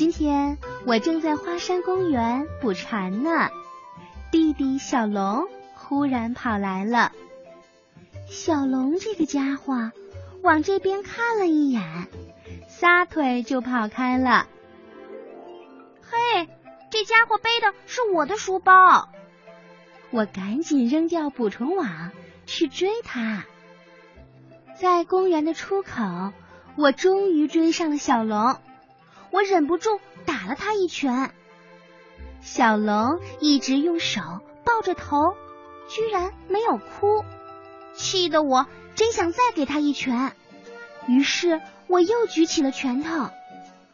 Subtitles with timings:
[0.00, 0.56] 今天
[0.86, 3.50] 我正在花山公园捕蝉呢，
[4.32, 7.12] 弟弟小龙忽然跑来了。
[8.26, 9.92] 小龙这个家伙
[10.42, 12.08] 往这边看了一眼，
[12.66, 14.48] 撒腿就跑开了。
[16.00, 16.48] 嘿，
[16.90, 19.10] 这家伙背的是我的书包！
[20.08, 22.10] 我赶紧扔掉捕虫网
[22.46, 23.44] 去追他。
[24.80, 26.32] 在公园的出口，
[26.78, 28.56] 我终于追上了小龙。
[29.30, 31.32] 我忍不住打了他一拳。
[32.40, 34.20] 小龙一直用手
[34.64, 35.34] 抱着头，
[35.88, 37.24] 居然没有哭，
[37.94, 40.34] 气得我真想再给他一拳。
[41.06, 43.30] 于是我又举起了拳头。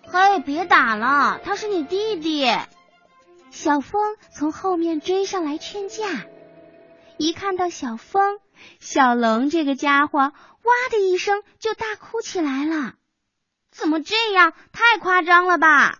[0.09, 2.47] 嘿，别打了，他是你弟弟。
[3.50, 6.05] 小风从后面追上来劝架。
[7.16, 8.39] 一看到小风，
[8.78, 10.33] 小龙这个家伙哇
[10.91, 12.95] 的一声就大哭起来了。
[14.00, 14.52] 这样？
[14.73, 15.98] 太夸张了吧！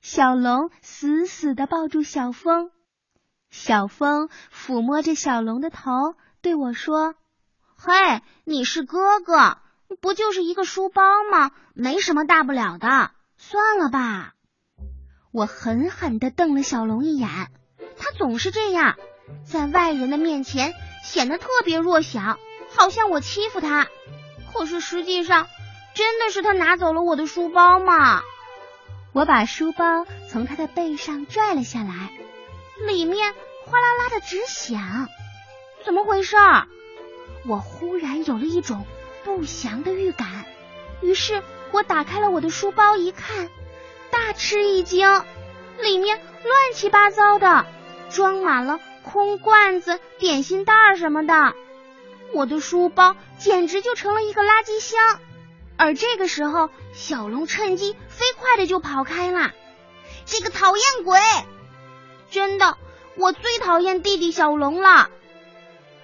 [0.00, 2.70] 小龙死死的抱住小风，
[3.50, 7.14] 小风抚摸着小龙的头，对我说
[7.74, 9.58] ：“嘿，你是哥哥，
[10.00, 11.52] 不就是一个书包吗？
[11.72, 14.34] 没什么大不了的，算了吧。”
[15.32, 17.28] 我狠狠的瞪了小龙一眼，
[17.98, 18.96] 他总是这样，
[19.44, 22.38] 在外人的面前显得特别弱小，
[22.76, 23.88] 好像我欺负他，
[24.52, 25.46] 可是实际上。
[25.94, 28.22] 真的是他拿走了我的书包吗？
[29.12, 32.10] 我把书包从他的背上拽了下来，
[32.86, 33.32] 里面
[33.64, 35.08] 哗啦啦的直响。
[35.84, 36.36] 怎么回事？
[37.46, 38.84] 我忽然有了一种
[39.22, 40.26] 不祥的预感，
[41.00, 43.48] 于是我打开了我的书包一看，
[44.10, 45.22] 大吃一惊，
[45.78, 47.66] 里面乱七八糟的，
[48.10, 51.54] 装满了空罐子、点心袋什么的。
[52.32, 55.20] 我的书包简直就成了一个垃圾箱。
[55.76, 59.52] 而这个时候，小龙趁机飞快的就跑开了。
[60.24, 61.18] 这个讨厌鬼！
[62.30, 62.78] 真的，
[63.16, 65.10] 我最讨厌弟弟小龙了，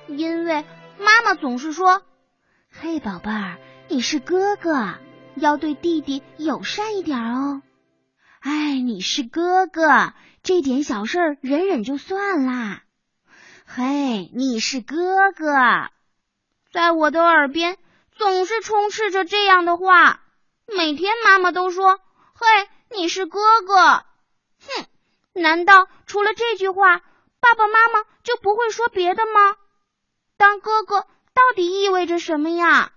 [0.08, 0.64] 因为
[0.98, 2.02] 妈妈总是说
[2.70, 3.58] ：“嘿，宝贝儿，
[3.88, 4.94] 你是哥哥，
[5.36, 7.62] 要对弟弟友善一点哦。”
[8.40, 12.82] 哎，你是哥哥，这点小事忍忍就算啦。
[13.66, 15.54] 嘿，你是哥哥，
[16.72, 17.78] 在我的耳边。
[18.20, 20.20] 总是充斥着这样的话，
[20.66, 21.98] 每天妈妈都说
[22.36, 24.04] ：“嘿，你是哥哥。”
[24.60, 24.86] 哼，
[25.32, 26.98] 难道除了这句话，
[27.40, 29.56] 爸爸妈妈就不会说别的吗？
[30.36, 32.92] 当哥哥到底意味着什么呀？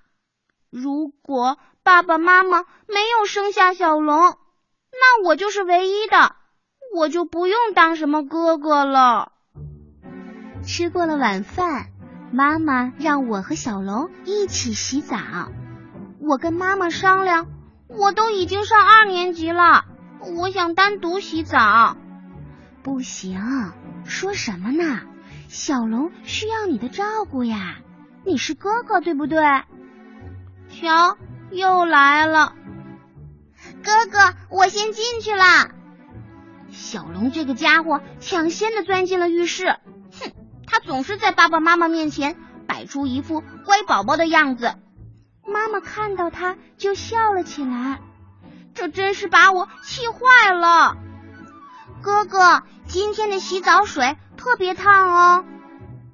[0.70, 4.38] 如果爸爸妈妈没有生下小龙，
[4.92, 6.36] 那我就是唯一的，
[6.94, 9.32] 我就不用当什么哥哥了。
[10.68, 11.93] 吃过了晚饭。
[12.34, 15.18] 妈妈让我和小龙一起洗澡。
[16.20, 17.46] 我跟妈妈商量，
[17.88, 19.86] 我都已经上二年级了，
[20.36, 21.96] 我想单独洗澡。
[22.82, 23.40] 不行，
[24.04, 25.02] 说什么呢？
[25.48, 27.76] 小龙需要你的照顾呀，
[28.26, 29.40] 你是哥哥对不对？
[30.70, 31.20] 瞧，
[31.52, 32.56] 又来了，
[33.84, 35.70] 哥哥，我先进去了。
[36.72, 39.76] 小龙这个家伙抢先的钻进了浴室。
[40.74, 42.36] 他总是在爸爸妈妈面前
[42.66, 44.74] 摆出一副乖宝宝的样子，
[45.46, 48.02] 妈妈看到他就笑了起来，
[48.74, 50.98] 这真是把我气坏了。
[52.02, 55.46] 哥哥，今天的洗澡水特别烫哦。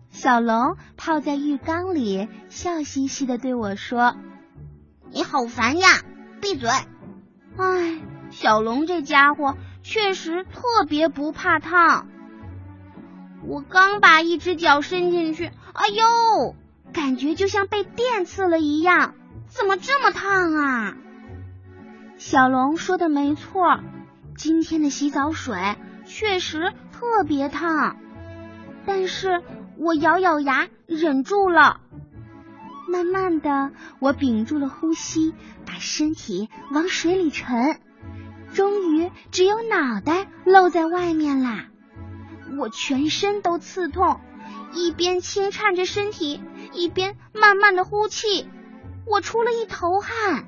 [0.09, 4.17] 小龙泡在浴缸里，笑嘻嘻的对我说
[5.09, 5.87] ：“你好烦呀，
[6.41, 6.69] 闭嘴。”
[7.55, 12.09] 唉，小龙这家伙确实特别不怕烫。
[13.45, 16.55] 我刚把一只脚伸进去，哎呦，
[16.94, 19.16] 感觉就像被电刺了一样，
[19.47, 20.97] 怎么这么烫啊？
[22.17, 23.79] 小龙说的没错，
[24.35, 27.95] 今天的洗澡水确实特别烫，
[28.85, 29.41] 但是
[29.77, 31.79] 我咬咬牙忍住了。
[32.89, 35.33] 慢慢的，我屏住了呼吸，
[35.66, 37.79] 把身体往水里沉，
[38.53, 41.68] 终于只有脑袋露在外面啦。
[42.57, 44.19] 我全身都刺痛，
[44.74, 46.42] 一边轻颤着身体，
[46.74, 48.50] 一边慢慢的呼气，
[49.06, 50.48] 我出了一头汗。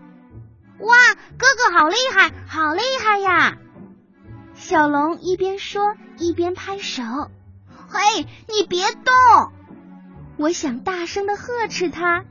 [0.79, 0.95] 哇，
[1.37, 3.57] 哥哥好厉害，好厉害呀！
[4.53, 7.03] 小龙一边说一边拍手。
[7.87, 9.51] 嘿，你别动！
[10.37, 12.25] 我想大声的呵斥他，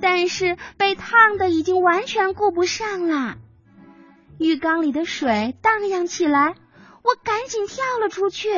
[0.00, 3.36] 但是被烫的已经完全顾不上了。
[4.38, 6.54] 浴缸里的水荡漾起来，
[7.02, 8.50] 我赶紧跳了出去。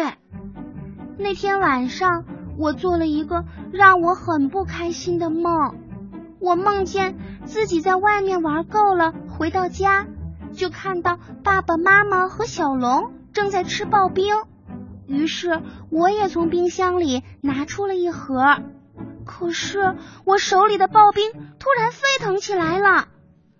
[1.20, 2.25] 那天晚上，
[2.56, 5.76] 我做了一个让我很不开心的梦。
[6.38, 10.06] 我梦见自己在外面玩够了，回到家，
[10.53, 14.37] 就看到爸爸妈妈和小龙正在吃刨冰，
[15.09, 15.61] 于是
[15.91, 18.59] 我也从冰箱里拿出了一盒。
[19.25, 23.09] 可是我手里的刨冰突然沸腾起来了，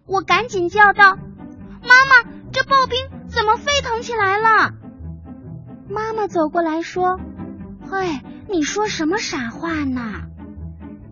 [0.07, 1.17] 我赶紧叫道
[1.83, 4.75] ：“妈妈，这刨冰怎么沸腾起来了？”
[5.91, 7.19] 妈妈走过来说
[7.91, 10.23] ：“嘿，你说什么傻话呢？”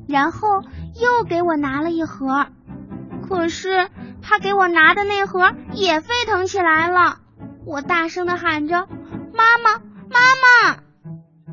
[0.06, 0.62] 然后
[0.94, 2.46] 又给我拿了一盒，
[3.28, 3.88] 可是
[4.22, 7.18] 他给我拿的那盒也沸腾起来了。
[7.64, 8.86] 我大声的喊着
[9.34, 9.78] ：“妈妈，
[10.10, 10.20] 妈
[10.70, 10.82] 妈！”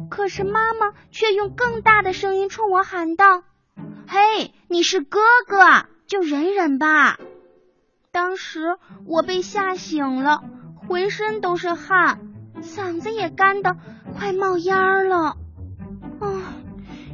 [0.09, 3.43] 可是妈妈却用更大的声音冲我喊道
[4.07, 7.17] ：“嘿，你是哥哥，就忍忍吧。”
[8.11, 8.77] 当时
[9.07, 10.43] 我被吓醒了，
[10.87, 12.19] 浑身都是汗，
[12.63, 13.77] 嗓子也干得
[14.17, 15.37] 快冒烟了。
[16.19, 16.55] 啊，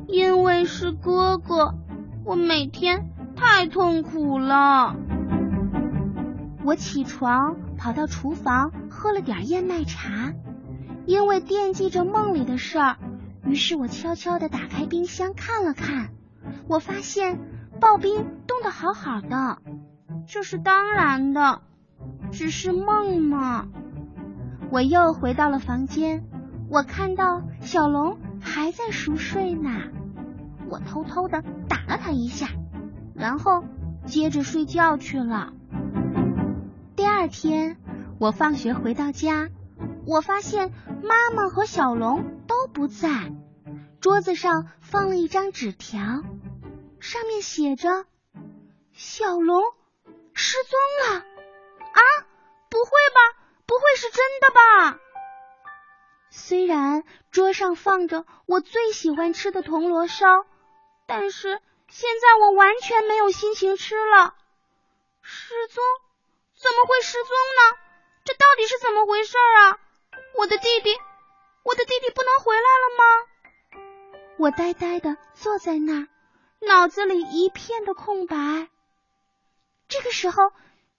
[0.08, 1.76] 因为是哥哥，
[2.24, 4.96] 我每天太痛苦了。
[6.64, 10.34] 我起床跑到厨房喝了点燕麦茶。
[11.06, 12.98] 因为惦记着梦里的事儿，
[13.44, 16.10] 于是我悄悄的打开冰箱看了看，
[16.68, 17.40] 我发现
[17.82, 19.58] 刨冰冻得好好的，
[20.28, 21.62] 这是当然的，
[22.32, 23.70] 只是梦嘛。
[24.72, 26.24] 我又回到了房间，
[26.70, 29.70] 我看到小龙还在熟睡呢，
[30.70, 32.48] 我偷偷的打了他一下，
[33.16, 33.64] 然后
[34.06, 35.54] 接着睡觉去了。
[36.96, 37.78] 第二天，
[38.20, 39.50] 我放学回到家。
[40.06, 40.72] 我发现
[41.04, 43.32] 妈妈和小龙都不在，
[44.02, 46.00] 桌子上放了一张纸条，
[47.00, 48.06] 上面写着
[48.94, 49.62] ：“小龙
[50.34, 51.22] 失踪了。”
[51.94, 52.02] 啊，
[52.70, 53.39] 不会吧？
[53.70, 55.00] 不会是真的吧？
[56.32, 60.48] 虽然桌上放着我最喜欢吃的铜锣烧，
[61.06, 64.34] 但是现在我完全没有心情吃了。
[65.22, 65.84] 失踪？
[66.60, 67.78] 怎么会失踪呢？
[68.26, 69.78] 这到底是怎么回事啊？
[70.34, 70.90] 我的弟弟，
[71.62, 73.04] 我的弟弟不能回来了吗？
[74.40, 76.08] 我呆呆的坐在那儿，
[76.66, 78.36] 脑子里一片的空白。
[79.88, 80.52] 这个时候，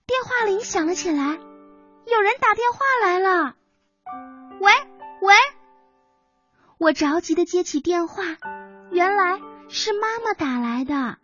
[0.06, 1.40] 电话铃响了起来，
[2.06, 3.55] 有人打电话来了。
[4.61, 4.73] 喂
[5.23, 5.35] 喂，
[6.79, 8.23] 我着急的接起电话，
[8.91, 11.19] 原来是妈妈打来的。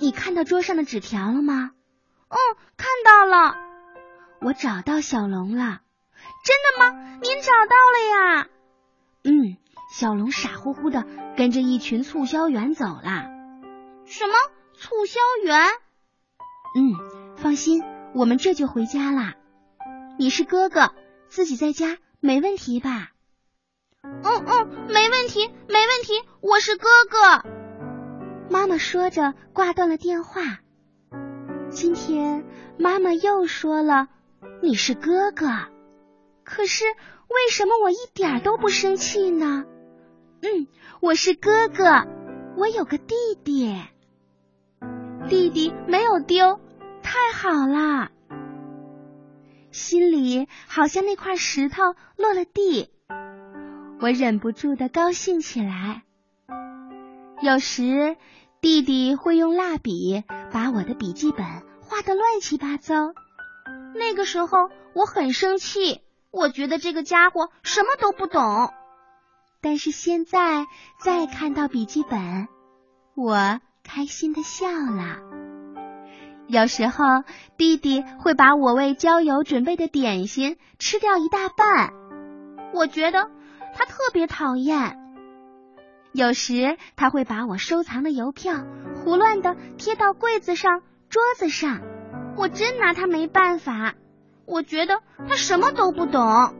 [0.00, 1.70] 你看到桌上的纸条了吗？
[2.28, 2.36] 嗯，
[2.76, 3.56] 看到了。
[4.40, 5.80] 我找到小龙了。
[6.44, 7.18] 真的吗？
[7.22, 8.48] 您找到了呀？
[9.24, 9.56] 嗯，
[9.92, 11.06] 小龙傻乎乎的
[11.36, 13.30] 跟着一群促销员走了。
[14.04, 14.34] 什么
[14.74, 15.66] 促销员？
[16.76, 17.82] 嗯，放心，
[18.14, 19.34] 我们这就回家啦。
[20.16, 20.92] 你是哥哥，
[21.28, 23.10] 自己在家没问题吧？
[24.02, 27.48] 嗯嗯，没问题，没问题，我是哥哥。
[28.48, 30.60] 妈妈说着挂断了电话。
[31.70, 32.44] 今天
[32.78, 34.08] 妈妈又说了，
[34.62, 35.46] 你是哥哥。
[36.44, 39.64] 可是为什么我一点都不生气呢？
[40.42, 40.68] 嗯，
[41.00, 42.06] 我是哥哥，
[42.56, 43.74] 我有个弟弟，
[45.28, 46.60] 弟弟没有丢，
[47.02, 48.10] 太好了，
[49.74, 52.90] 心里好像那块石头落了地，
[54.00, 56.04] 我忍不住的高兴起来。
[57.42, 58.16] 有时
[58.60, 60.22] 弟弟会用蜡笔
[60.52, 61.44] 把我的笔记本
[61.80, 63.14] 画得乱七八糟，
[63.96, 66.00] 那个时候我很生气。
[66.30, 68.72] 我觉得这个家伙什么都不懂，
[69.60, 70.68] 但是现在
[71.00, 72.46] 再看到笔记本，
[73.16, 75.43] 我开心的笑了。
[76.46, 77.24] 有时候
[77.56, 81.92] 弟弟会把我为郊游准备的点心吃掉一大半，
[82.74, 83.30] 我觉得
[83.74, 84.98] 他特别讨厌。
[86.12, 88.62] 有时他会把我收藏的邮票
[88.94, 91.80] 胡乱的贴到柜子上、桌子上，
[92.36, 93.94] 我真拿他没办法。
[94.46, 96.54] 我觉得他什么都不懂，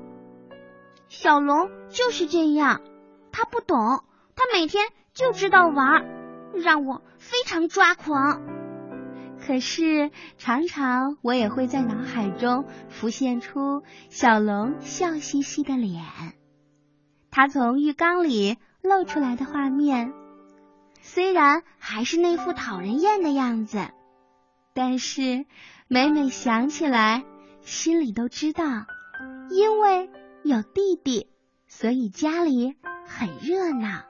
[1.09, 2.81] 小龙就是这样，
[3.31, 4.03] 他不懂，
[4.35, 6.05] 他每天就知道玩，
[6.55, 8.41] 让我非常抓狂。
[9.47, 16.03] 可是常常我也会在脑海中浮现出小龙笑嘻嘻的脸，
[17.31, 20.13] 他从浴缸里露出来的画面，
[21.03, 23.89] 虽然还是那副讨人厌的样子，
[24.73, 25.45] 但是
[25.89, 27.25] 每每想起来。
[27.67, 28.63] 心里都知道，
[29.49, 30.11] 因为
[30.43, 31.29] 有弟弟，
[31.67, 32.75] 所以家里
[33.07, 34.05] 很热闹；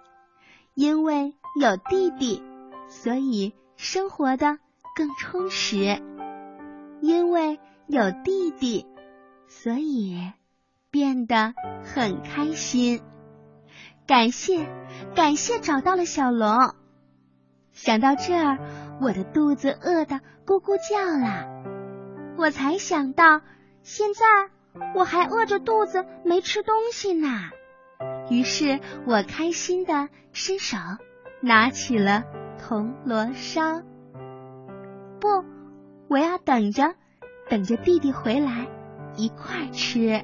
[0.75, 2.43] 因为有弟弟，
[2.89, 4.59] 所以生活的
[4.95, 6.01] 更充实，
[7.01, 7.59] 因为
[7.89, 8.87] 有弟弟，
[9.49, 10.33] 所以
[10.91, 13.03] 变得很开心。
[14.07, 14.69] 感谢
[15.15, 16.75] 感谢找到了小龙，
[17.73, 18.59] 想到这儿，
[19.01, 21.49] 我的肚子饿得咕咕叫了。
[22.37, 23.41] 我才想到
[23.83, 24.25] 现在
[24.95, 27.51] 我还饿着肚子没吃东西呢，
[28.31, 30.77] 于是我开心地伸手
[31.41, 32.23] 拿起了
[32.59, 33.83] 铜锣烧。
[35.25, 35.43] 不
[36.09, 36.95] 我要等着
[37.49, 38.69] 等着弟弟回来
[39.17, 40.23] 一块吃。